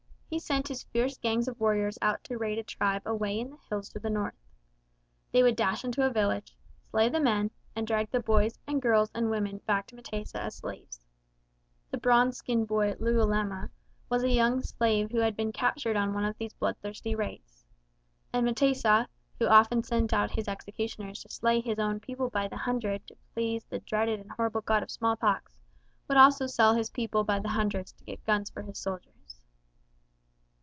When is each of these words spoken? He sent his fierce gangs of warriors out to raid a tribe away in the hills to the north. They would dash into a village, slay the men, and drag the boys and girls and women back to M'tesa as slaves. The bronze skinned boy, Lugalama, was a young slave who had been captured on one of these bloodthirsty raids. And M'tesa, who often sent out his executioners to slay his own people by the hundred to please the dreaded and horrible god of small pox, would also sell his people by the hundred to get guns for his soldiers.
He 0.33 0.39
sent 0.39 0.69
his 0.69 0.83
fierce 0.83 1.17
gangs 1.17 1.49
of 1.49 1.59
warriors 1.59 1.99
out 2.01 2.23
to 2.23 2.37
raid 2.37 2.57
a 2.57 2.63
tribe 2.63 3.01
away 3.05 3.37
in 3.37 3.49
the 3.49 3.57
hills 3.67 3.89
to 3.89 3.99
the 3.99 4.09
north. 4.09 4.39
They 5.33 5.43
would 5.43 5.57
dash 5.57 5.83
into 5.83 6.05
a 6.05 6.09
village, 6.09 6.55
slay 6.89 7.09
the 7.09 7.19
men, 7.19 7.51
and 7.75 7.85
drag 7.85 8.11
the 8.11 8.21
boys 8.21 8.57
and 8.65 8.81
girls 8.81 9.11
and 9.13 9.29
women 9.29 9.57
back 9.67 9.87
to 9.87 9.95
M'tesa 9.97 10.35
as 10.39 10.55
slaves. 10.55 11.01
The 11.89 11.97
bronze 11.97 12.37
skinned 12.37 12.69
boy, 12.69 12.93
Lugalama, 12.97 13.71
was 14.09 14.23
a 14.23 14.29
young 14.31 14.61
slave 14.61 15.11
who 15.11 15.17
had 15.17 15.35
been 15.35 15.51
captured 15.51 15.97
on 15.97 16.13
one 16.13 16.23
of 16.23 16.37
these 16.37 16.53
bloodthirsty 16.53 17.13
raids. 17.13 17.65
And 18.31 18.45
M'tesa, 18.47 19.09
who 19.37 19.47
often 19.47 19.83
sent 19.83 20.13
out 20.13 20.31
his 20.31 20.47
executioners 20.47 21.23
to 21.23 21.29
slay 21.29 21.59
his 21.59 21.77
own 21.77 21.99
people 21.99 22.29
by 22.29 22.47
the 22.47 22.55
hundred 22.55 23.05
to 23.07 23.17
please 23.33 23.65
the 23.65 23.79
dreaded 23.79 24.21
and 24.21 24.31
horrible 24.31 24.61
god 24.61 24.81
of 24.81 24.91
small 24.91 25.17
pox, 25.17 25.57
would 26.07 26.17
also 26.17 26.47
sell 26.47 26.73
his 26.73 26.89
people 26.89 27.25
by 27.25 27.37
the 27.37 27.49
hundred 27.49 27.87
to 27.87 28.05
get 28.05 28.23
guns 28.25 28.49
for 28.49 28.61
his 28.61 28.79
soldiers. 28.79 29.09